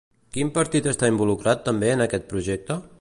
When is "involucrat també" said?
1.13-1.93